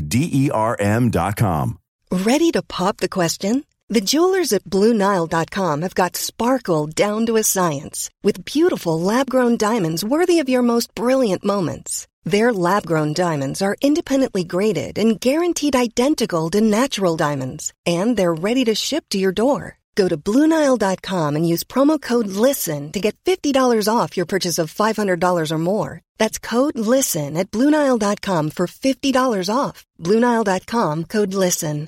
[0.00, 1.78] D E R M.com.
[2.10, 3.64] Ready to pop the question?
[3.88, 9.56] The jewelers at BlueNile.com have got sparkle down to a science with beautiful lab grown
[9.56, 12.06] diamonds worthy of your most brilliant moments.
[12.24, 18.40] Their lab grown diamonds are independently graded and guaranteed identical to natural diamonds, and they're
[18.48, 19.78] ready to ship to your door.
[19.95, 24.73] Go to BlueNile.com and use promo code LISTEN to get $50 off your purchase of
[24.73, 26.01] $500 or more.
[26.17, 29.85] That's code LISTEN at BlueNile.com for $50 off.
[30.05, 31.87] BlueNile.com code LISTEN.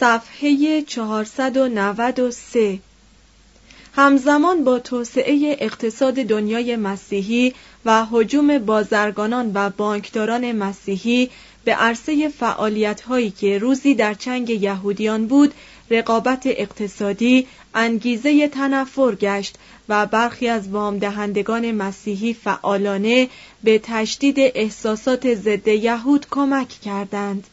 [0.00, 2.80] صفحه 493
[3.96, 11.30] همزمان با توسعه اقتصاد دنیای مسیحی و حجوم بازرگانان و بانکداران مسیحی
[11.63, 15.53] به عرصه فعالیت هایی که روزی در چنگ یهودیان بود
[15.89, 19.55] رقابت اقتصادی انگیزه تنفر گشت
[19.89, 23.29] و برخی از وام دهندگان مسیحی فعالانه
[23.63, 27.47] به تشدید احساسات ضد یهود کمک کردند.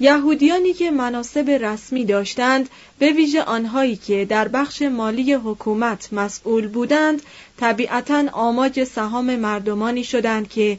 [0.00, 2.68] یهودیانی که مناسب رسمی داشتند
[2.98, 7.22] به ویژه آنهایی که در بخش مالی حکومت مسئول بودند
[7.56, 10.78] طبیعتا آماج سهام مردمانی شدند که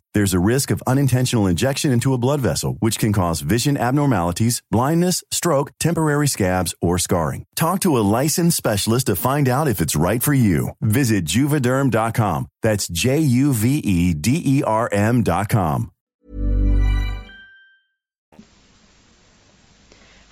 [0.14, 4.62] There's a risk of unintentional injection into a blood vessel, which can cause vision abnormalities,
[4.70, 7.44] blindness, stroke, temporary scabs, or scarring.
[7.54, 10.70] Talk to a licensed specialist to find out if it's right for you.
[10.80, 12.46] Visit juvederm.com.
[12.62, 15.90] That's J U V E D E R M.com.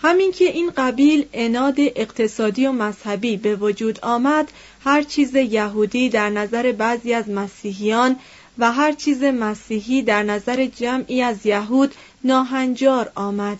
[0.06, 4.52] همین که این قبیل اناد اقتصادی و مذهبی به وجود آمد
[4.84, 8.16] هر چیز یهودی در نظر بعضی از مسیحیان
[8.59, 13.59] و هر چیز مسیحی در نظر جمعی از یهود ناهنجار آمد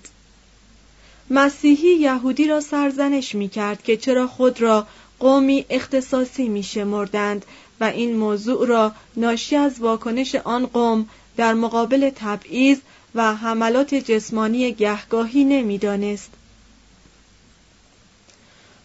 [1.29, 4.87] مسیحی یهودی را سرزنش می کرد که چرا خود را
[5.19, 7.45] قومی اختصاصی می شمردند
[7.79, 12.77] و این موضوع را ناشی از واکنش آن قوم در مقابل تبعیض
[13.15, 16.31] و حملات جسمانی گهگاهی نمی‌دانست.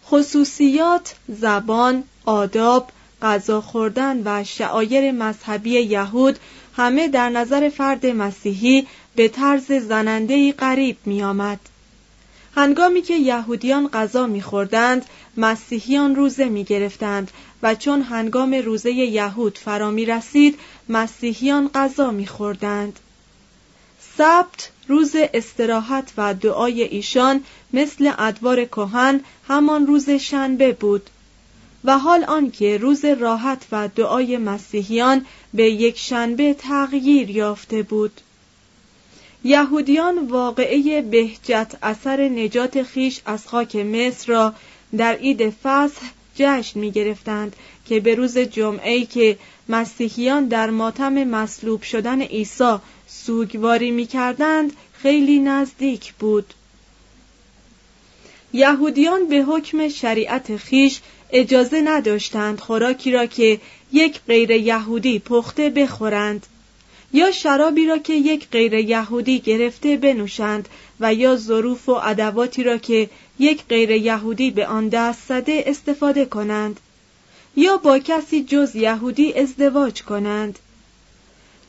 [0.07, 2.91] خصوصیات زبان آداب
[3.23, 6.39] غذا خوردن و شعایر مذهبی یهود
[6.77, 11.61] همه در نظر فرد مسیحی به طرز زنندهی غریب می آمد.
[12.57, 15.05] هنگامی که یهودیان غذا میخوردند
[15.37, 17.31] مسیحیان روزه می گرفتند
[17.63, 20.59] و چون هنگام روزه یهود فرا می رسید
[20.89, 23.01] مسیحیان غذا میخوردند.
[24.19, 31.11] سبت روز استراحت و دعای ایشان مثل ادوار کهن همان روز شنبه بود
[31.85, 38.21] و حال آنکه روز راحت و دعای مسیحیان به یک شنبه تغییر یافته بود.
[39.45, 44.55] یهودیان واقعه بهجت اثر نجات خیش از خاک مصر را
[44.97, 46.03] در عید فصح
[46.37, 49.39] جشن می گرفتند که به روز جمعه که
[49.69, 52.77] مسیحیان در ماتم مصلوب شدن عیسی
[53.07, 56.55] سوگواری می کردند خیلی نزدیک بود.
[58.53, 61.01] یهودیان به حکم شریعت خیش
[61.35, 63.61] اجازه نداشتند خوراکی را که
[63.93, 66.47] یک غیر یهودی پخته بخورند
[67.13, 70.69] یا شرابی را که یک غیر یهودی گرفته بنوشند
[71.01, 76.25] و یا ظروف و ادواتی را که یک غیر یهودی به آن دست زده استفاده
[76.25, 76.81] کنند
[77.57, 80.59] یا با کسی جز یهودی ازدواج کنند.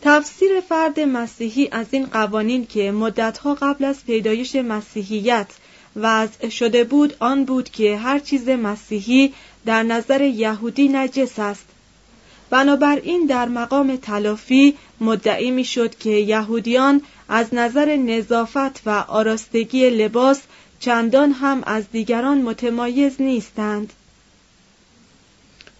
[0.01, 5.47] تفسیر فرد مسیحی از این قوانین که مدتها قبل از پیدایش مسیحیت
[5.95, 9.33] وضع شده بود آن بود که هر چیز مسیحی
[9.65, 11.65] در نظر یهودی نجس است.
[12.49, 20.41] بنابراین در مقام تلافی مدعی می‌شد که یهودیان از نظر نظافت و آراستگی لباس
[20.79, 23.93] چندان هم از دیگران متمایز نیستند.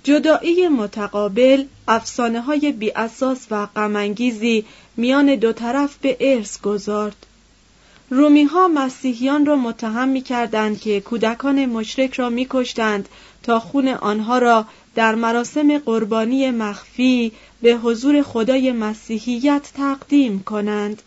[0.04, 4.66] جدایی متقابل افسانه های بی اساس و غمانگیزی
[4.98, 7.26] میان دو طرف به ارث گذارد.
[8.10, 13.10] رومی ها مسیحیان را متهم می کردند که کودکان مشرک را می کشتند
[13.46, 14.66] تا خون آنها را
[14.96, 17.32] در مراسم قربانی مخفی
[17.62, 21.02] به حضور خدای مسیحیت تقدیم کنند.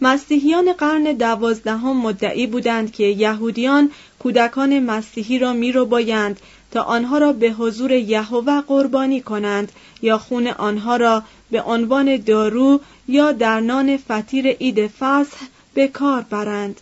[0.00, 6.40] مسیحیان قرن دوازدهم مدعی بودند که یهودیان کودکان مسیحی را می رو بایند
[6.70, 9.72] تا آنها را به حضور یهوه قربانی کنند
[10.02, 15.36] یا خون آنها را به عنوان دارو یا در نان فطیر عید فصح
[15.74, 16.80] به کار برند.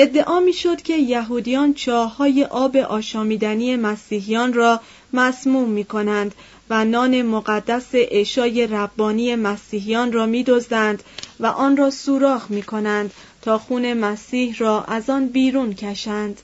[0.00, 4.80] ادعا می شد که یهودیان چاهای آب آشامیدنی مسیحیان را
[5.12, 6.34] مسموم می کنند
[6.70, 11.02] و نان مقدس اشای ربانی مسیحیان را می دزدند
[11.40, 13.12] و آن را سوراخ می کنند
[13.42, 16.40] تا خون مسیح را از آن بیرون کشند.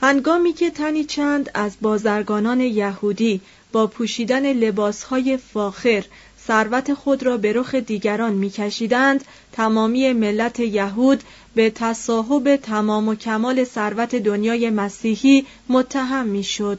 [0.00, 3.40] هنگامی که تنی چند از بازرگانان یهودی
[3.72, 6.04] با پوشیدن لباسهای فاخر
[6.46, 9.24] ثروت خود را به رخ دیگران میکشیدند.
[9.52, 11.22] تمامی ملت یهود
[11.54, 16.78] به تصاحب تمام و کمال ثروت دنیای مسیحی متهم می‌شد.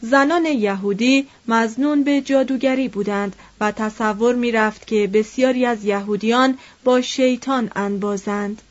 [0.00, 7.70] زنان یهودی مزنون به جادوگری بودند و تصور می‌رفت که بسیاری از یهودیان با شیطان
[7.76, 8.62] انبازند.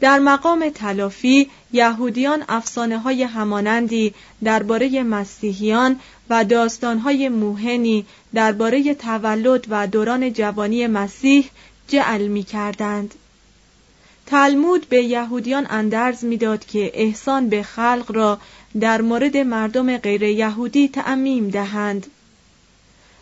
[0.00, 4.14] در مقام تلافی یهودیان افسانه های همانندی
[4.44, 11.50] درباره مسیحیان و داستان های موهنی درباره تولد و دوران جوانی مسیح
[11.88, 13.14] جعل می کردند.
[14.26, 18.38] تلمود به یهودیان اندرز می‌داد که احسان به خلق را
[18.80, 22.06] در مورد مردم غیر یهودی تعمیم دهند.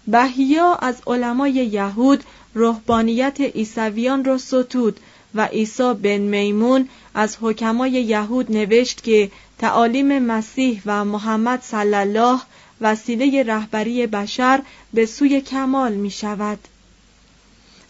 [0.06, 5.00] بهیا از علمای یهود رهبانیت عیسویان را ستود
[5.34, 12.40] و عیسی بن میمون از حکمای یهود نوشت که تعالیم مسیح و محمد صلی الله
[12.80, 14.62] وسیله رهبری بشر
[14.94, 16.58] به سوی کمال می شود.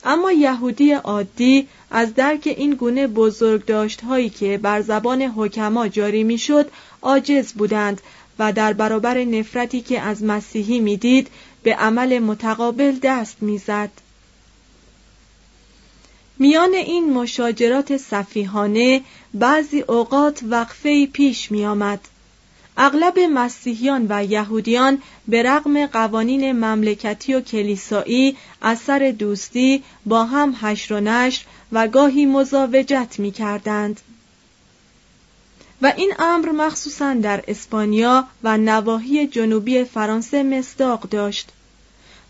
[0.04, 3.70] اما یهودی عادی از درک این گونه بزرگ
[4.02, 6.70] هایی که بر زبان حکما جاری می‌شد
[7.02, 8.00] عاجز بودند
[8.38, 11.28] و در برابر نفرتی که از مسیحی می‌دید
[11.62, 13.90] به عمل متقابل دست می‌زد.
[16.42, 19.00] میان این مشاجرات صفیحانه
[19.34, 22.00] بعضی اوقات وقفه پیش می آمد.
[22.76, 30.94] اغلب مسیحیان و یهودیان به رغم قوانین مملکتی و کلیسایی اثر دوستی با هم هشر
[30.94, 34.00] و نشر و گاهی مزاوجت می کردند.
[35.82, 41.52] و این امر مخصوصا در اسپانیا و نواحی جنوبی فرانسه مصداق داشت.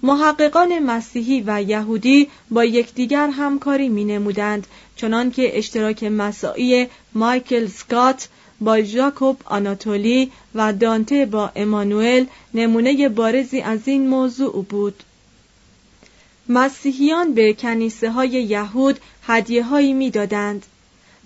[0.02, 4.66] محققان مسیحی و یهودی با یکدیگر همکاری می نمودند
[4.96, 8.28] چنان که اشتراک مساعی مایکل سکات
[8.60, 15.02] با ژاکوب آناتولی و دانته با امانوئل نمونه بارزی از این موضوع بود
[16.48, 20.66] مسیحیان به کنیسه های یهود هدیه هایی می دادند.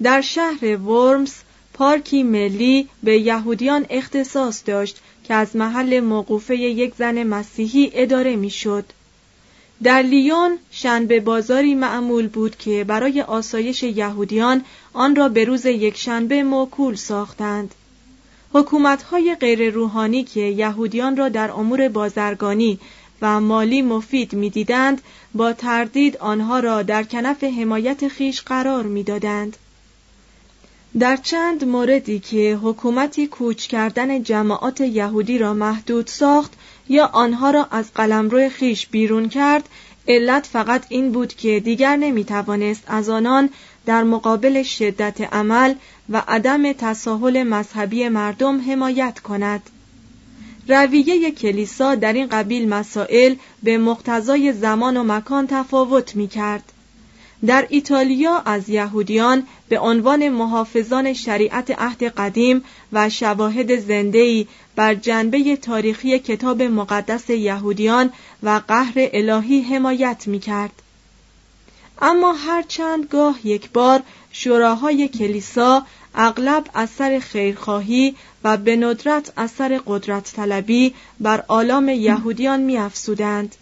[0.02, 1.34] در شهر ورمز
[1.74, 8.84] پارکی ملی به یهودیان اختصاص داشت که از محل موقوفه یک زن مسیحی اداره می‌شد.
[9.82, 16.42] در لیون شنبه بازاری معمول بود که برای آسایش یهودیان آن را به روز یکشنبه
[16.42, 17.74] موکول ساختند.
[18.52, 22.78] حکومتهای غیر روحانی که یهودیان را در امور بازرگانی
[23.22, 25.02] و مالی مفید می‌دیدند
[25.34, 29.56] با تردید آنها را در کنف حمایت خیش قرار می‌دادند.
[30.98, 36.52] در چند موردی که حکومتی کوچ کردن جماعات یهودی را محدود ساخت
[36.88, 39.68] یا آنها را از قلمرو خیش بیرون کرد
[40.08, 43.50] علت فقط این بود که دیگر نمی توانست از آنان
[43.86, 45.74] در مقابل شدت عمل
[46.10, 49.70] و عدم تساهل مذهبی مردم حمایت کند
[50.68, 56.72] رویه کلیسا در این قبیل مسائل به مقتضای زمان و مکان تفاوت می کرد.
[57.46, 65.56] در ایتالیا از یهودیان به عنوان محافظان شریعت عهد قدیم و شواهد زنده‌ای بر جنبه
[65.56, 68.12] تاریخی کتاب مقدس یهودیان
[68.42, 70.82] و قهر الهی حمایت می کرد.
[72.02, 78.14] اما هر چند گاه یک بار شوراهای کلیسا اغلب اثر خیرخواهی
[78.44, 83.56] و به ندرت اثر قدرت طلبی بر آلام یهودیان می افسودند.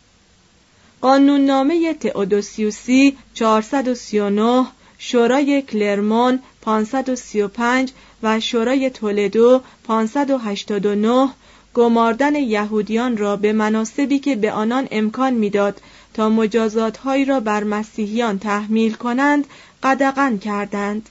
[1.02, 4.66] قانوننامه تئودوسیوسی 439
[4.99, 7.92] شورای کلرمون 535
[8.23, 11.28] و شورای تولدو 589
[11.75, 15.80] گماردن یهودیان را به مناسبی که به آنان امکان می‌داد
[16.14, 19.47] تا مجازاتهایی را بر مسیحیان تحمیل کنند
[19.82, 21.09] قدغن کردند.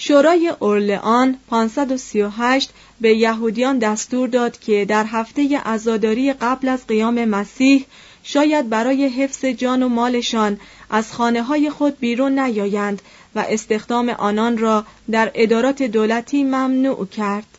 [0.00, 7.86] شورای اورلئان 538 به یهودیان دستور داد که در هفته عزاداری قبل از قیام مسیح
[8.22, 13.02] شاید برای حفظ جان و مالشان از خانه های خود بیرون نیایند
[13.34, 17.58] و استخدام آنان را در ادارات دولتی ممنوع کرد.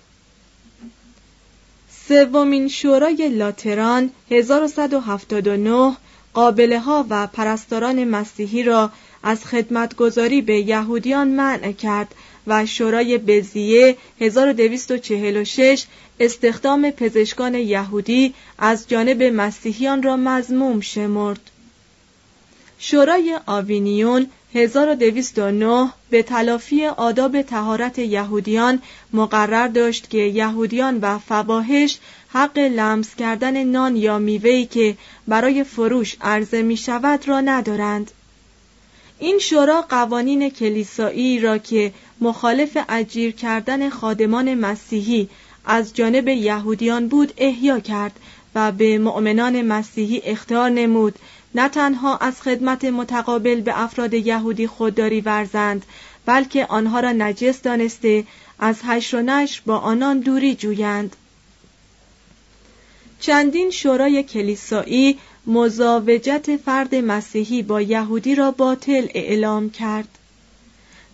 [2.07, 5.95] سومین شورای لاتران 1179
[6.33, 8.91] قابله ها و پرستاران مسیحی را
[9.23, 12.15] از خدمتگذاری به یهودیان منع کرد
[12.49, 15.85] و شورای بزیه 1246
[16.19, 21.39] استخدام پزشکان یهودی از جانب مسیحیان را مزموم شمرد.
[22.79, 28.81] شورای آوینیون 1209 به تلافی آداب تهارت یهودیان
[29.13, 36.15] مقرر داشت که یهودیان و فواهش حق لمس کردن نان یا میوهی که برای فروش
[36.21, 38.11] عرضه می شود را ندارند.
[39.19, 45.29] این شورا قوانین کلیسایی را که مخالف اجیر کردن خادمان مسیحی
[45.65, 48.19] از جانب یهودیان بود احیا کرد
[48.55, 51.15] و به مؤمنان مسیحی اختار نمود.
[51.55, 55.85] نه تنها از خدمت متقابل به افراد یهودی خودداری ورزند
[56.25, 58.23] بلکه آنها را نجس دانسته
[58.59, 61.15] از هشت و نشر با آنان دوری جویند.
[63.19, 70.18] چندین شورای کلیسایی مزاوجت فرد مسیحی با یهودی را باطل اعلام کرد.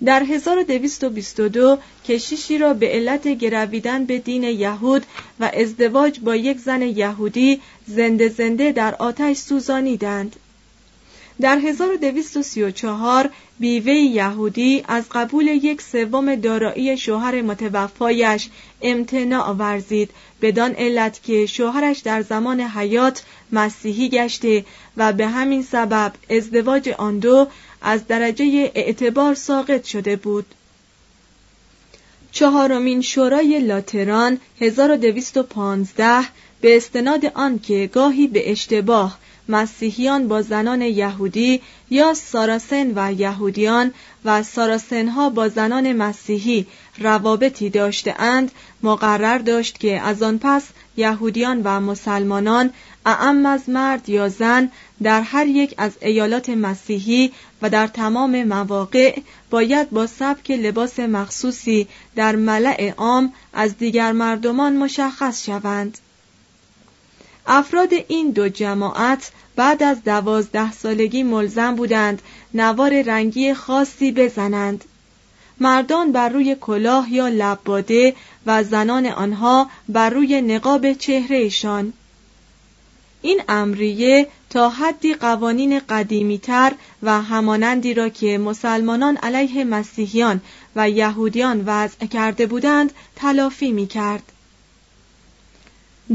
[0.03, 5.05] در 1222 کشیشی را به علت گرویدن به دین یهود
[5.39, 10.35] و ازدواج با یک زن یهودی زنده زنده در آتش سوزانیدند.
[11.41, 18.49] در 1234 بیوه یهودی از قبول یک سوم دارایی شوهر متوفایش
[18.81, 20.09] امتناع ورزید
[20.41, 24.65] بدان علت که شوهرش در زمان حیات مسیحی گشته
[24.97, 27.47] و به همین سبب ازدواج آن دو
[27.85, 30.45] از درجه اعتبار ساقط شده بود.
[32.31, 36.19] چهارمین شورای لاتران 1215
[36.61, 39.17] به استناد آن که گاهی به اشتباه
[39.49, 43.93] مسیحیان با زنان یهودی یا ساراسن و یهودیان
[44.25, 46.65] و ساراسنها با زنان مسیحی
[46.99, 48.51] روابطی داشته اند
[48.83, 50.63] مقرر داشت که از آن پس
[50.97, 52.69] یهودیان و مسلمانان
[53.05, 54.71] اعم از مرد یا زن
[55.03, 57.31] در هر یک از ایالات مسیحی
[57.65, 59.19] و در تمام مواقع
[59.49, 65.97] باید با سبک لباس مخصوصی در ملع عام از دیگر مردمان مشخص شوند.
[67.47, 72.21] افراد این دو جماعت بعد از دوازده سالگی ملزم بودند
[72.53, 74.85] نوار رنگی خاصی بزنند.
[75.59, 81.93] مردان بر روی کلاه یا لباده و زنان آنها بر روی نقاب چهرهشان.
[83.21, 90.41] این امریه تا حدی قوانین قدیمیتر و همانندی را که مسلمانان علیه مسیحیان
[90.75, 94.23] و یهودیان وضع کرده بودند تلافی می کرد.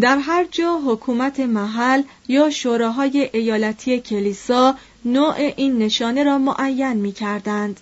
[0.00, 7.12] در هر جا حکومت محل یا شوراهای ایالتی کلیسا نوع این نشانه را معین می
[7.12, 7.80] کردند.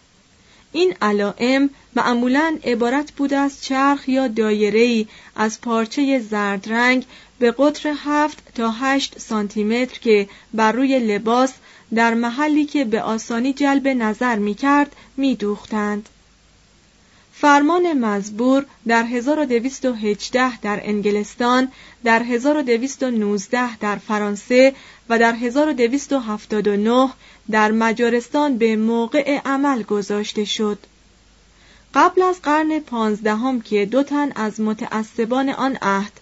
[0.73, 7.05] این علائم معمولا عبارت بود از چرخ یا دایره‌ای از پارچه زرد رنگ
[7.39, 11.53] به قطر 7 تا 8 سانتی متر که بر روی لباس
[11.95, 16.09] در محلی که به آسانی جلب نظر می کرد می دوختند.
[17.33, 21.73] فرمان مزبور در 1218 در انگلستان،
[22.05, 24.75] در 1219 در فرانسه
[25.09, 27.09] و در 1279
[27.51, 30.79] در مجارستان به موقع عمل گذاشته شد.
[31.95, 36.13] قبل از قرن پانزدهم که دو تن از متعصبان آن عهد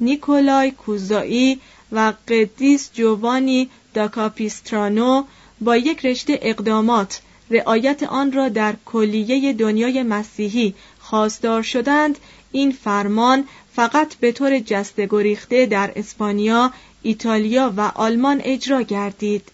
[0.00, 1.60] نیکولای کوزایی
[1.92, 5.24] و قدیس جوانی داکاپیسترانو
[5.60, 12.18] با یک رشته اقدامات رعایت آن را در کلیه دنیای مسیحی خواستار شدند
[12.52, 19.48] این فرمان فقط به طور جسته گریخته در اسپانیا، ایتالیا و آلمان اجرا گردید.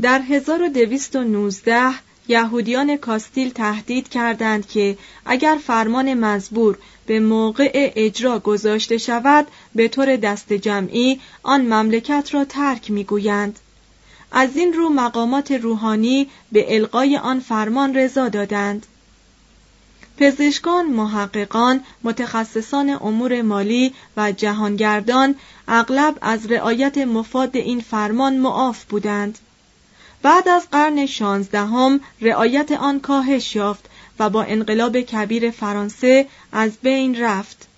[0.00, 1.90] در 1219
[2.28, 10.16] یهودیان کاستیل تهدید کردند که اگر فرمان مزبور به موقع اجرا گذاشته شود به طور
[10.16, 13.58] دست جمعی آن مملکت را ترک می‌گویند
[14.32, 18.86] از این رو مقامات روحانی به القای آن فرمان رضا دادند
[20.16, 25.34] پزشکان، محققان، متخصصان امور مالی و جهانگردان
[25.68, 29.38] اغلب از رعایت مفاد این فرمان معاف بودند.
[30.22, 37.20] بعد از قرن شانزدهم رعایت آن کاهش یافت و با انقلاب کبیر فرانسه از بین
[37.20, 37.68] رفت.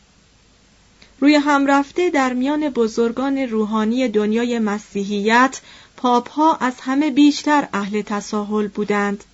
[1.20, 5.60] روی هم رفته در میان بزرگان روحانی دنیای مسیحیت
[5.96, 9.24] پاپ ها از همه بیشتر اهل تساهل بودند.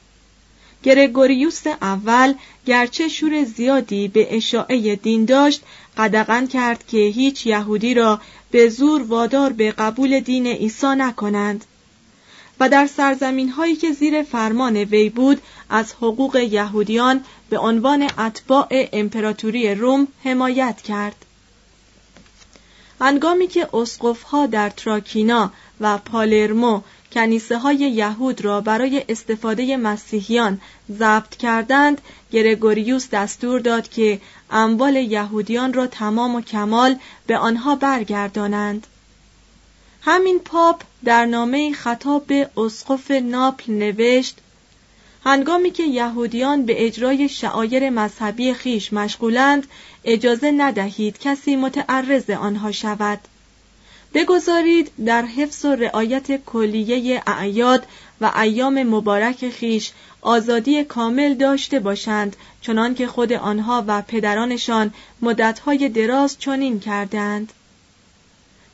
[0.83, 2.35] گرگوریوس اول
[2.67, 5.63] گرچه شور زیادی به اشاعه دین داشت
[5.97, 8.21] قدغن کرد که هیچ یهودی را
[8.51, 11.65] به زور وادار به قبول دین عیسی نکنند
[12.61, 18.69] و در سرزمین هایی که زیر فرمان وی بود از حقوق یهودیان به عنوان اتباع
[18.93, 21.25] امپراتوری روم حمایت کرد.
[23.01, 23.69] هنگامی که
[24.31, 26.81] ها در تراکینا و پالرمو
[27.13, 30.61] کنیسه های یهود را برای استفاده مسیحیان
[30.99, 32.01] ضبط کردند
[32.33, 38.87] گرگوریوس دستور داد که اموال یهودیان را تمام و کمال به آنها برگردانند.
[40.09, 44.39] همین پاپ در نامه خطاب به اسقف ناپل نوشت
[45.25, 49.67] هنگامی که یهودیان به اجرای شعایر مذهبی خیش مشغولند
[50.05, 53.19] اجازه ندهید کسی متعرض آنها شود.
[54.15, 57.87] بگذارید در حفظ و رعایت کلیه اعیاد
[58.21, 65.89] و ایام مبارک خیش آزادی کامل داشته باشند چنان که خود آنها و پدرانشان مدتهای
[65.89, 67.53] دراز چنین کردند.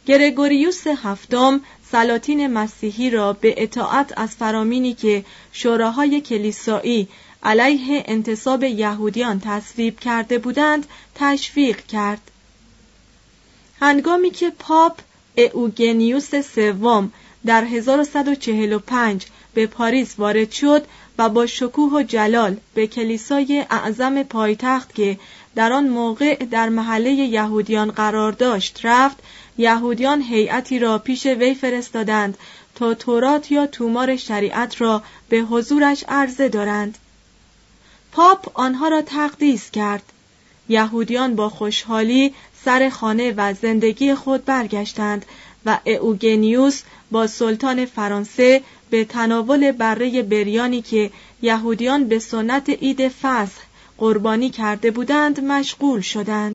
[0.06, 1.60] گرگوریوس هفتم
[1.92, 7.08] سلاطین مسیحی را به اطاعت از فرامینی که شوراهای کلیسایی
[7.42, 12.20] علیه انتصاب یهودیان تصویب کرده بودند تشویق کرد.
[13.80, 15.00] هنگامی که پاپ
[15.52, 17.12] اوگنیوس سوم
[17.46, 20.86] در 1145 به پاریس وارد شد
[21.18, 25.18] و با شکوه و جلال به کلیسای اعظم پایتخت که
[25.54, 29.16] در آن موقع در محله یهودیان قرار داشت رفت
[29.58, 32.38] یهودیان هیئتی را پیش وی فرستادند
[32.74, 36.98] تا تورات یا تومار شریعت را به حضورش عرضه دارند
[38.12, 40.02] پاپ آنها را تقدیس کرد
[40.68, 42.34] یهودیان با خوشحالی
[42.64, 45.26] سر خانه و زندگی خود برگشتند
[45.66, 51.10] و اوگنیوس با سلطان فرانسه به تناول بره بریانی که
[51.42, 53.60] یهودیان به سنت عید فصح
[53.98, 56.54] قربانی کرده بودند مشغول شدند.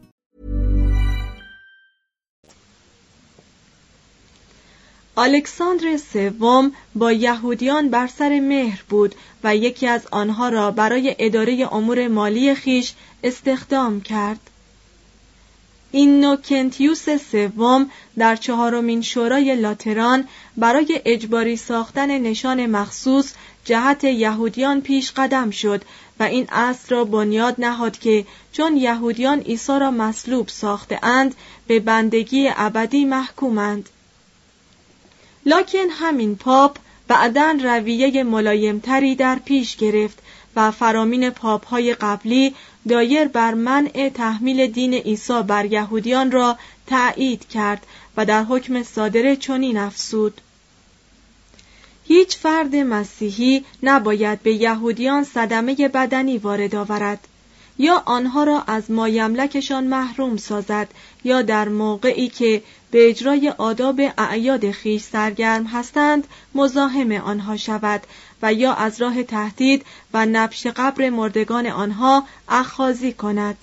[5.17, 11.67] الکساندر سوم با یهودیان بر سر مهر بود و یکی از آنها را برای اداره
[11.71, 12.93] امور مالی خیش
[13.23, 14.39] استخدام کرد.
[15.91, 23.33] این نوکنتیوس سوم در چهارمین شورای لاتران برای اجباری ساختن نشان مخصوص
[23.65, 25.81] جهت یهودیان پیش قدم شد
[26.19, 31.35] و این اصل را بنیاد نهاد که چون یهودیان عیسی را مصلوب ساخته اند
[31.67, 33.89] به بندگی ابدی محکومند.
[35.45, 36.77] لکن همین پاپ
[37.07, 40.19] بعدا رویه ملایمتری در پیش گرفت
[40.55, 42.55] و فرامین پاپ های قبلی
[42.89, 47.85] دایر بر منع تحمیل دین عیسی بر یهودیان را تأیید کرد
[48.17, 50.41] و در حکم صادره چنین افسود
[52.07, 57.27] هیچ فرد مسیحی نباید به یهودیان صدمه بدنی وارد آورد.
[57.77, 60.87] یا آنها را از مایملکشان محروم سازد
[61.23, 68.01] یا در موقعی که به اجرای آداب اعیاد خیش سرگرم هستند مزاحم آنها شود
[68.41, 73.57] و یا از راه تهدید و نبش قبر مردگان آنها اخازی کند.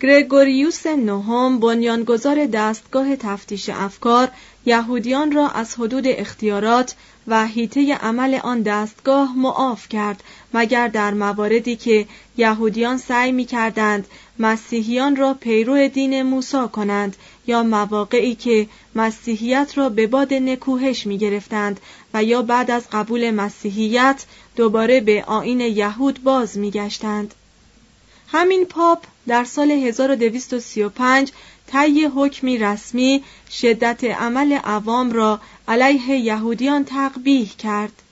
[0.00, 4.28] گرگوریوس نهم بنیانگذار دستگاه تفتیش افکار
[4.66, 6.94] یهودیان را از حدود اختیارات
[7.26, 12.06] و حیطه عمل آن دستگاه معاف کرد مگر در مواردی که
[12.36, 14.06] یهودیان سعی می کردند
[14.38, 21.18] مسیحیان را پیرو دین موسی کنند یا مواقعی که مسیحیت را به باد نکوهش می
[21.18, 21.80] گرفتند
[22.14, 24.24] و یا بعد از قبول مسیحیت
[24.56, 27.34] دوباره به آین یهود باز می گشتند.
[28.28, 31.32] همین پاپ در سال 1235
[31.66, 35.40] طی حکمی رسمی شدت عمل عوام را
[35.72, 38.02] علیه یهودیان تقبیح کرد.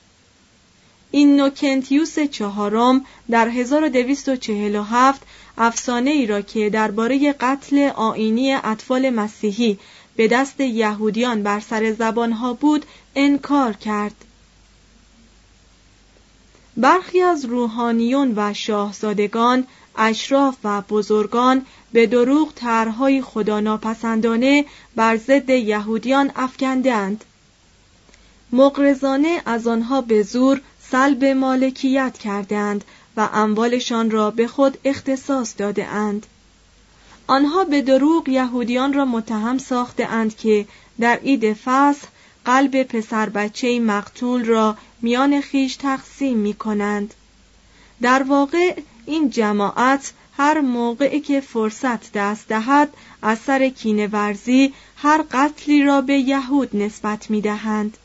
[1.10, 5.22] این نوکنتیوس چهارم در 1247
[5.58, 9.78] افسانه ای را که درباره قتل آینی اطفال مسیحی
[10.16, 12.84] به دست یهودیان بر سر زبانها بود
[13.16, 14.24] انکار کرد.
[16.76, 24.64] برخی از روحانیون و شاهزادگان اشراف و بزرگان به دروغ طرحهای خداناپسندانه
[24.96, 27.24] بر ضد یهودیان افکندند
[28.52, 30.60] مقرزانه از آنها به زور
[30.90, 32.84] سلب مالکیت کردند
[33.16, 36.26] و اموالشان را به خود اختصاص داده اند.
[37.26, 40.66] آنها به دروغ یهودیان را متهم ساخته اند که
[41.00, 42.08] در عید فصح
[42.44, 47.14] قلب پسر بچه مقتول را میان خیش تقسیم می کنند.
[48.02, 48.74] در واقع
[49.06, 52.88] این جماعت هر موقعی که فرصت دست دهد
[53.22, 53.38] از
[53.76, 57.96] کینه ورزی هر قتلی را به یهود نسبت می دهند.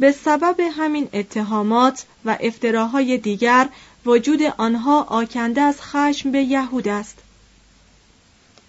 [0.00, 3.68] به سبب همین اتهامات و افتراهای دیگر
[4.06, 7.18] وجود آنها آکنده از خشم به یهود است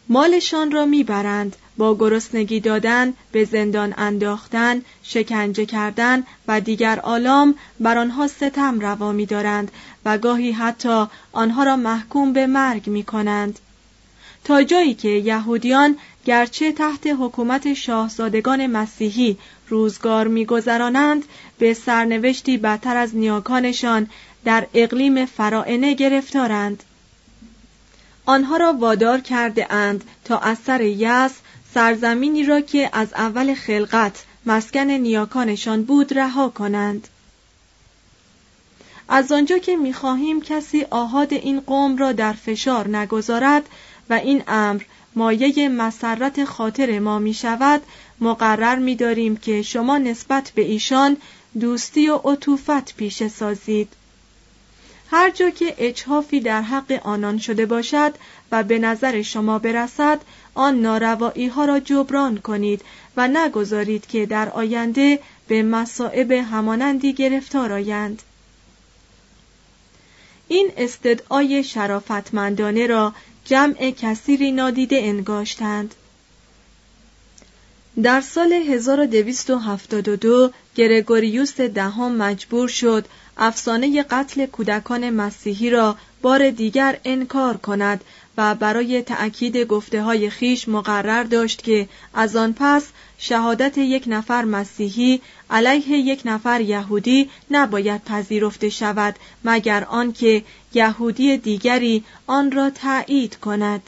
[0.09, 7.97] مالشان را می‌برند با گرسنگی دادن به زندان انداختن شکنجه کردن و دیگر آلام بر
[7.97, 9.71] آنها ستم روا میدارند
[10.05, 13.59] و گاهی حتی آنها را محکوم به مرگ می کنند.
[14.43, 19.37] تا جایی که یهودیان گرچه تحت حکومت شاهزادگان مسیحی
[19.71, 21.25] روزگار میگذرانند
[21.59, 24.09] به سرنوشتی بدتر از نیاکانشان
[24.45, 26.83] در اقلیم فرائنه گرفتارند.
[28.25, 31.31] آنها را وادار کرده اند تا از سر یس
[31.73, 37.07] سرزمینی را که از اول خلقت مسکن نیاکانشان بود رها کنند.
[39.09, 43.69] از آنجا که می‌خواهیم کسی آهاد این قوم را در فشار نگذارد
[44.11, 44.81] و این امر
[45.15, 47.81] مایه مسرت خاطر ما می شود
[48.21, 51.17] مقرر می داریم که شما نسبت به ایشان
[51.59, 53.93] دوستی و عطوفت پیشه سازید.
[55.11, 58.13] هر جا که اچهافی در حق آنان شده باشد
[58.51, 60.21] و به نظر شما برسد
[60.53, 62.81] آن ناروایی ها را جبران کنید
[63.17, 68.21] و نگذارید که در آینده به مصائب همانندی گرفتار آیند.
[70.47, 73.13] این استدعای شرافتمندانه را
[73.45, 75.95] جمع کثیری نادیده انگاشتند.
[78.03, 83.05] در سال 1272 گرگوریوس دهم مجبور شد
[83.37, 88.03] افسانه قتل کودکان مسیحی را بار دیگر انکار کند
[88.37, 92.83] و برای تأکید گفته های خیش مقرر داشت که از آن پس
[93.17, 95.21] شهادت یک نفر مسیحی
[95.51, 103.81] علیه یک نفر یهودی نباید پذیرفته شود مگر آنکه یهودی دیگری آن را تایید کند.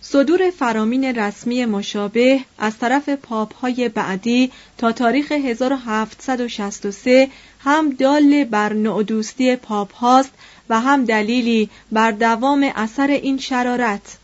[0.00, 7.28] صدور فرامین رسمی مشابه از طرف پاپ های بعدی تا تاریخ 1763
[7.60, 10.30] هم دال بر نوع پاپ هاست
[10.68, 14.18] و هم دلیلی بر دوام اثر این شرارت.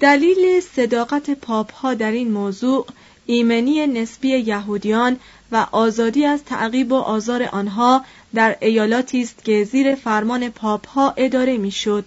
[0.00, 2.86] دلیل صداقت پاپ ها در این موضوع
[3.30, 5.16] ایمنی نسبی یهودیان
[5.52, 11.14] و آزادی از تعقیب و آزار آنها در ایالاتی است که زیر فرمان پاپ ها
[11.16, 12.04] اداره می‌شد.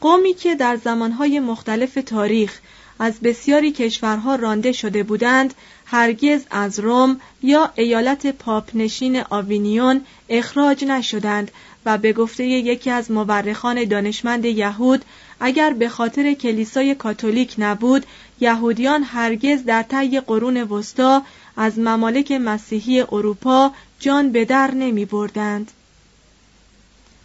[0.00, 2.58] قومی که در زمانهای مختلف تاریخ
[2.98, 5.54] از بسیاری کشورها رانده شده بودند
[5.84, 11.50] هرگز از روم یا ایالت پاپ نشین آوینیون اخراج نشدند
[11.86, 15.04] و به گفته یکی از مورخان دانشمند یهود
[15.40, 18.06] اگر به خاطر کلیسای کاتولیک نبود
[18.42, 21.22] یهودیان هرگز در طی قرون وسطا
[21.56, 25.70] از ممالک مسیحی اروپا جان به در نمی بردند.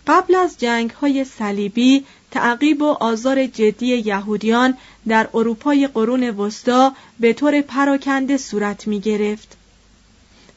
[0.07, 4.77] قبل از جنگ های صلیبی تعقیب و آزار جدی یهودیان
[5.07, 9.57] در اروپای قرون وسطا به طور پراکنده صورت می گرفت.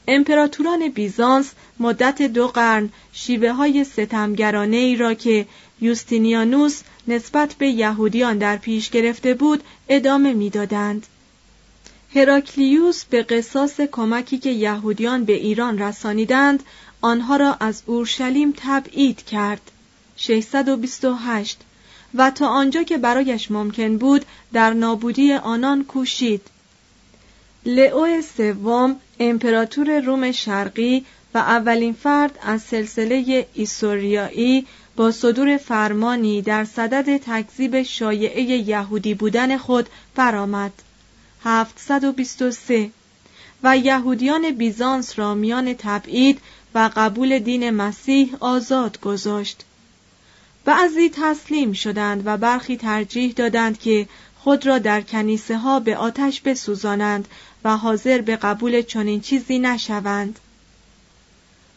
[0.08, 5.46] امپراتوران بیزانس مدت دو قرن شیوه های ستمگرانه ای را که
[5.80, 11.06] یوستینیانوس نسبت به یهودیان در پیش گرفته بود ادامه می‌دادند.
[12.14, 16.62] هراکلیوس به قصاص کمکی که یهودیان به ایران رسانیدند
[17.00, 19.70] آنها را از اورشلیم تبعید کرد.
[20.16, 21.60] 628
[22.14, 26.42] و تا آنجا که برایش ممکن بود در نابودی آنان کوشید.
[27.66, 34.66] لئو سوم امپراتور روم شرقی و اولین فرد از سلسله ایسوریایی
[35.00, 40.72] با صدور فرمانی در صدد تکذیب شایعه یهودی بودن خود برآمد
[41.44, 42.90] 723
[43.62, 46.40] و یهودیان بیزانس را میان تبعید
[46.74, 49.64] و قبول دین مسیح آزاد گذاشت.
[50.64, 54.08] بعضی تسلیم شدند و برخی ترجیح دادند که
[54.38, 57.28] خود را در کنیسه ها به آتش بسوزانند
[57.64, 60.38] و حاضر به قبول چنین چیزی نشوند.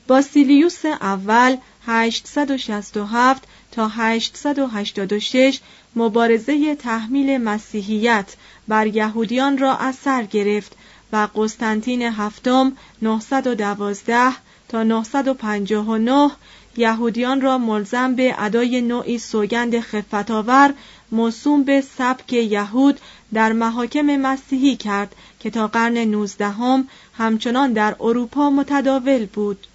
[0.07, 1.57] باسیلیوس اول
[1.87, 5.59] 867 تا 886
[5.95, 8.35] مبارزه تحمیل مسیحیت
[8.67, 10.75] بر یهودیان را از سر گرفت
[11.13, 14.31] و قسطنطین هفتم 912
[14.69, 16.31] تا 959
[16.77, 20.73] یهودیان را ملزم به ادای نوعی سوگند خفتاور
[21.11, 22.99] موسوم به سبک یهود
[23.33, 29.67] در محاکم مسیحی کرد که تا قرن نوزدهم همچنان در اروپا متداول بود.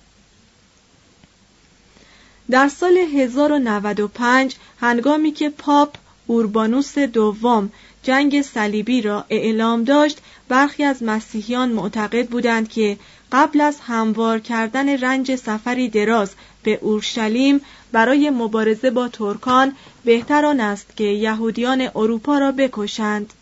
[2.51, 5.95] در سال 1095 هنگامی که پاپ
[6.27, 7.71] اوربانوس دوم
[8.03, 12.99] جنگ صلیبی را اعلام داشت برخی از مسیحیان معتقد بودند که
[13.33, 16.31] قبل از هموار کردن رنج سفری دراز
[16.63, 17.61] به اورشلیم
[17.93, 23.33] برای مبارزه با ترکان بهتر آن است که یهودیان اروپا را بکشند.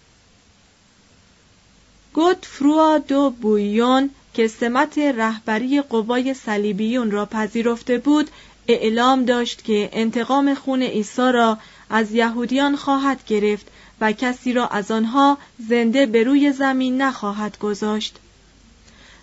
[2.42, 8.30] فروا دو بویون که سمت رهبری قوای صلیبیون را پذیرفته بود
[8.68, 11.58] اعلام داشت که انتقام خون عیسی را
[11.90, 13.66] از یهودیان خواهد گرفت
[14.00, 18.16] و کسی را از آنها زنده به روی زمین نخواهد گذاشت.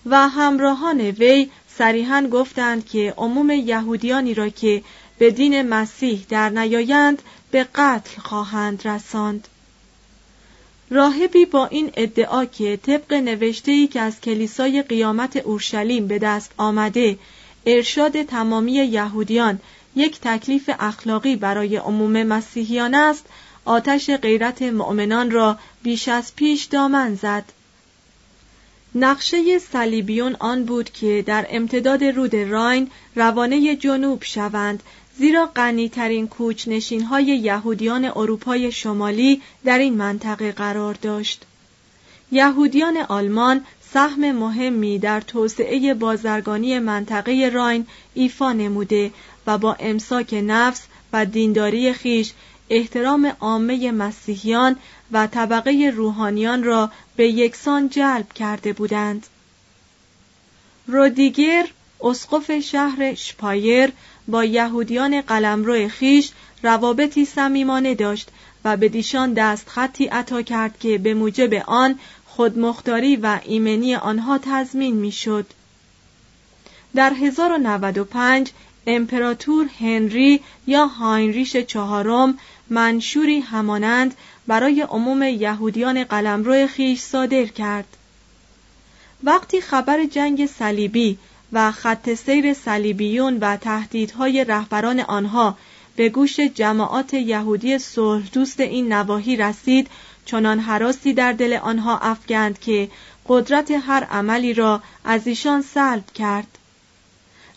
[0.06, 4.84] و همراهان وی صریحا گفتند که عموم یهودیانی را که
[5.18, 9.48] به دین مسیح در نیایند به قتل خواهند رساند.
[10.90, 17.18] راهبی با این ادعا که طبق نوشته‌ای که از کلیسای قیامت اورشلیم به دست آمده
[17.66, 19.60] ارشاد تمامی یهودیان
[19.96, 23.26] یک تکلیف اخلاقی برای عموم مسیحیان است.
[23.66, 27.44] آتش غیرت مؤمنان را بیش از پیش دامن زد.
[28.96, 34.84] نقشه صلیبیون آن بود که در امتداد رود راین روانه جنوب شوند
[35.18, 41.46] زیرا غنیترین کوچنشین های یهودیان اروپای شمالی در این منطقه قرار داشت.
[42.32, 49.12] یهودیان آلمان سهم مهمی در توسعه بازرگانی منطقه راین ایفا نموده
[49.48, 50.82] و با امساک نفس
[51.14, 52.32] و دینداری خیش
[52.70, 54.76] احترام عامه مسیحیان
[55.12, 59.28] و طبقه روحانیان را به یکسان جلب کرده بودند.
[60.88, 61.68] رودیگر
[62.02, 63.92] اسقف شهر شپایر
[64.28, 66.32] با یهودیان قلمرو خیش
[66.64, 68.30] روابطی صمیمانه داشت
[68.66, 72.00] و به دیشان دست خطی عطا کرد که به موجب آن
[72.36, 75.46] خودمختاری و ایمنی آنها تضمین می‌شد.
[76.96, 78.52] در 1095
[78.88, 82.38] امپراتور هنری یا هاینریش چهارم
[82.70, 84.16] منشوری همانند
[84.48, 87.98] برای عموم یهودیان قلمرو خیش صادر کرد.
[89.24, 91.18] وقتی خبر جنگ صلیبی
[91.54, 95.58] و خط سیر صلیبیون و تهدیدهای رهبران آنها
[95.96, 99.88] به گوش جماعات یهودی صلح دوست این نواحی رسید
[100.26, 102.90] چنان حراسی در دل آنها افکند که
[103.28, 106.48] قدرت هر عملی را از ایشان سلب کرد.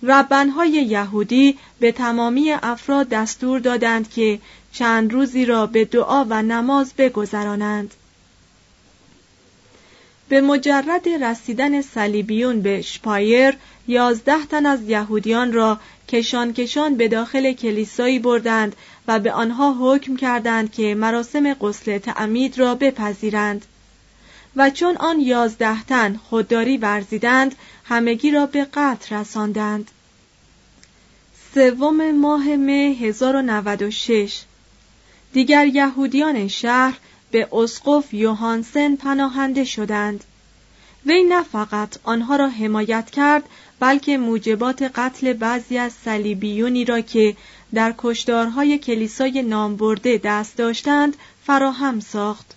[0.02, 4.38] ربنهای یهودی به تمامی افراد دستور دادند که
[4.72, 7.94] چند روزی را به دعا و نماز بگذرانند.
[10.28, 13.54] به مجرد رسیدن صلیبیون به شپایر
[13.88, 18.76] یازده تن از یهودیان را کشان کشان به داخل کلیسایی بردند
[19.08, 23.66] و به آنها حکم کردند که مراسم غسل تعمید را بپذیرند.
[24.56, 29.90] و چون آن یازده تن خودداری ورزیدند همگی را به قتل رساندند.
[31.54, 34.42] سوم ماه مه 1096
[35.32, 36.98] دیگر یهودیان شهر
[37.30, 40.24] به اسقف یوهانسن پناهنده شدند.
[41.06, 43.42] وی نه فقط آنها را حمایت کرد
[43.80, 47.36] بلکه موجبات قتل بعضی از صلیبیونی را که
[47.74, 52.54] در کشدارهای کلیسای نامبرده دست داشتند فراهم ساخت.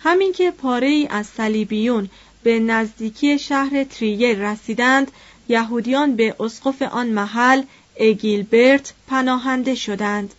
[0.00, 2.10] همین که پاره ای از صلیبیون
[2.42, 5.12] به نزدیکی شهر تریه رسیدند
[5.48, 7.62] یهودیان به اسقف آن محل
[8.00, 10.34] اگیلبرت پناهنده شدند.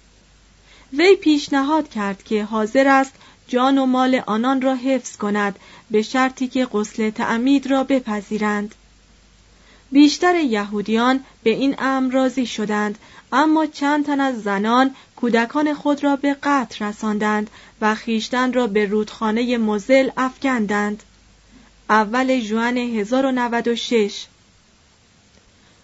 [0.94, 3.14] وی پیشنهاد کرد که حاضر است
[3.48, 5.60] جان و مال آنان را حفظ کند
[5.92, 8.76] به شرطی که غسل تعمید را بپذیرند.
[9.92, 12.98] بیشتر یهودیان به این امر راضی شدند
[13.36, 17.50] اما چند تن از زنان کودکان خود را به قتل رساندند
[17.82, 21.04] و خیشتن را به رودخانه مزل افکندند.
[21.90, 24.26] اول جوان 1096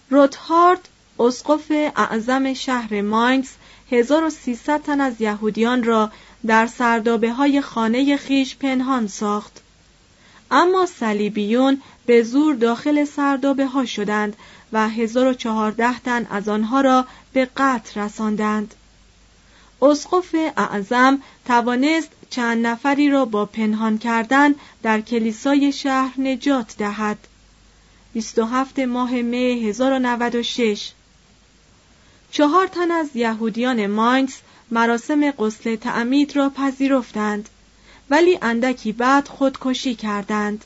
[0.10, 3.48] روتهارد اسقف اعظم شهر ماینز
[3.92, 6.12] 1300 تن از یهودیان را
[6.46, 9.62] در سردابه های خانه خیش پنهان ساخت.
[10.52, 14.36] اما صلیبیون به زور داخل سردابه ها شدند
[14.74, 18.76] و 1014 تن از آنها را به قتل رساندند.
[19.82, 27.18] اسقف اعظم توانست چند نفری را با پنهان کردن در کلیسای شهر نجات دهد.
[28.14, 30.92] 27 ماه مه 1096
[32.32, 34.34] چهار تن از یهودیان ماینز
[34.72, 37.50] مراسم غسل تعمید را پذیرفتند
[38.10, 40.66] ولی اندکی بعد خودکشی کردند.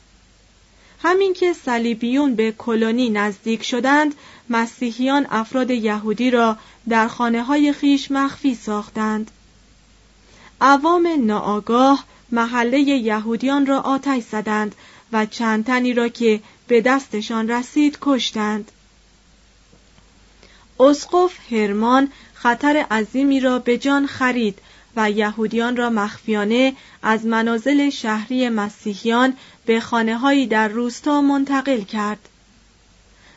[1.04, 4.14] همین که صلیبیون به کلونی نزدیک شدند
[4.50, 6.56] مسیحیان افراد یهودی را
[6.88, 9.30] در خانه های خیش مخفی ساختند.
[10.60, 14.74] عوام ناآگاه محله یهودیان را آتش زدند
[15.12, 18.72] و چند تنی را که به دستشان رسید کشتند.
[20.80, 24.58] اسقف هرمان خطر عظیمی را به جان خرید
[24.96, 32.28] و یهودیان را مخفیانه از منازل شهری مسیحیان به خانه هایی در روستا منتقل کرد.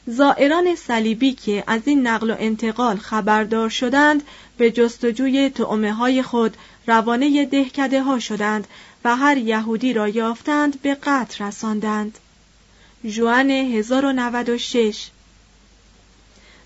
[0.07, 4.23] زائران صلیبی که از این نقل و انتقال خبردار شدند
[4.57, 8.67] به جستجوی تعمه های خود روانه دهکده ها شدند
[9.03, 12.17] و هر یهودی را یافتند به قتل رساندند.
[13.05, 15.09] جوان 1096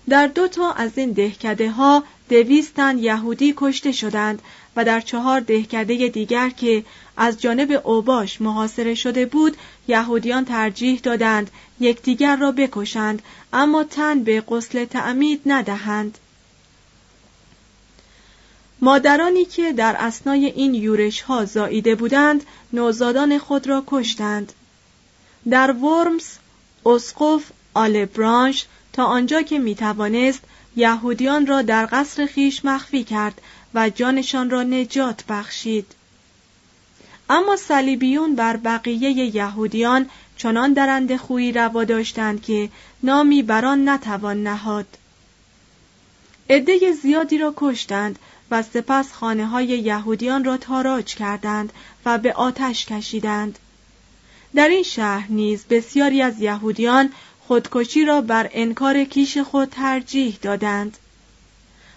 [0.08, 4.42] در دو تا از این دهکده ها دویستن یهودی کشته شدند
[4.76, 6.84] و در چهار دهکده دیگر که
[7.16, 9.56] از جانب اوباش محاصره شده بود
[9.88, 11.50] یهودیان ترجیح دادند
[11.80, 16.18] یکدیگر را بکشند اما تن به غسل تعمید ندهند.
[18.80, 24.52] مادرانی که در اسنای این یورش ها زاییده بودند نوزادان خود را کشتند.
[25.50, 26.26] در ورمز
[26.86, 27.42] اسقف
[27.74, 30.40] آلبرانش تا آنجا که می توانست
[30.76, 33.40] یهودیان را در قصر خیش مخفی کرد
[33.74, 35.86] و جانشان را نجات بخشید.
[37.30, 42.68] اما صلیبیون بر بقیه یهودیان چنان درنده خویی روا داشتند که
[43.02, 44.86] نامی بران نتوان نهاد.
[46.50, 48.18] عده زیادی را کشتند
[48.50, 51.72] و سپس خانه های یهودیان را تاراج کردند
[52.04, 53.58] و به آتش کشیدند.
[54.54, 57.12] در این شهر نیز بسیاری از یهودیان
[57.46, 60.96] خودکشی را بر انکار کیش خود ترجیح دادند.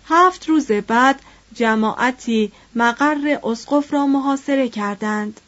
[0.05, 1.21] هفت روز بعد
[1.53, 5.39] جماعتی مقر اسقف را محاصره کردند.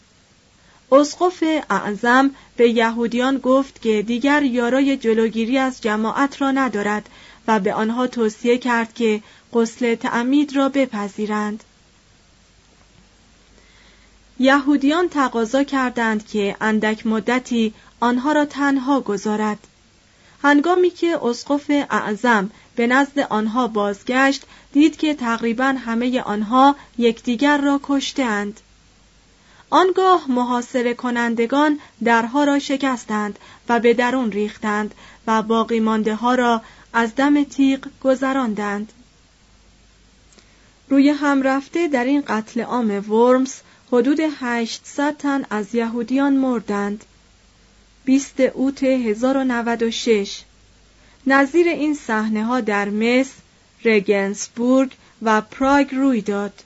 [0.92, 7.10] اسقف اعظم به یهودیان گفت که دیگر یارای جلوگیری از جماعت را ندارد
[7.48, 9.22] و به آنها توصیه کرد که
[9.54, 11.64] غسل تعمید را بپذیرند.
[14.40, 19.58] یهودیان تقاضا کردند که اندک مدتی آنها را تنها گذارد.
[20.44, 27.80] هنگامی که اسقف اعظم به نزد آنها بازگشت دید که تقریبا همه آنها یکدیگر را
[27.84, 28.60] کشتند.
[29.70, 34.96] آنگاه محاصره کنندگان درها را شکستند و به درون ریختند
[35.28, 36.62] و باقی مانده ها را
[36.94, 38.94] از دم تیغ گذراندند.
[40.90, 43.54] روی هم رفته در این قتل عام ورمز
[43.92, 47.06] حدود 800 تن از یهودیان مردند.
[48.08, 50.42] 20 اوت 1096
[51.28, 53.34] نظیر این صحنه ها در مصر،
[53.86, 54.92] رگنسبورگ
[55.22, 56.64] و پراگ روی داد.